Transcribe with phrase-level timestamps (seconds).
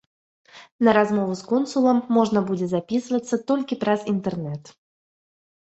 [0.87, 4.63] На размову з консулам можна будзе запісвацца толькі праз інтэрнэт.